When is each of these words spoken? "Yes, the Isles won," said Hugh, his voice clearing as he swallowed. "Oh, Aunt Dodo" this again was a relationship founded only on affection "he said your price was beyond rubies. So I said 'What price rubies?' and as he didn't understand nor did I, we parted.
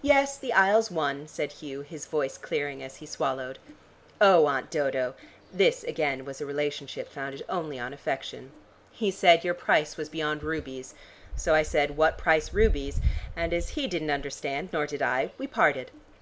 "Yes, 0.00 0.38
the 0.38 0.54
Isles 0.54 0.90
won," 0.90 1.28
said 1.28 1.52
Hugh, 1.52 1.82
his 1.82 2.06
voice 2.06 2.38
clearing 2.38 2.82
as 2.82 2.96
he 2.96 3.04
swallowed. 3.04 3.58
"Oh, 4.18 4.46
Aunt 4.46 4.70
Dodo" 4.70 5.12
this 5.52 5.84
again 5.84 6.24
was 6.24 6.40
a 6.40 6.46
relationship 6.46 7.06
founded 7.06 7.44
only 7.50 7.78
on 7.78 7.92
affection 7.92 8.50
"he 8.90 9.10
said 9.10 9.44
your 9.44 9.52
price 9.52 9.98
was 9.98 10.08
beyond 10.08 10.42
rubies. 10.42 10.94
So 11.36 11.54
I 11.54 11.64
said 11.64 11.98
'What 11.98 12.16
price 12.16 12.54
rubies?' 12.54 13.02
and 13.36 13.52
as 13.52 13.68
he 13.68 13.86
didn't 13.86 14.10
understand 14.10 14.70
nor 14.72 14.86
did 14.86 15.02
I, 15.02 15.32
we 15.36 15.46
parted. 15.46 15.90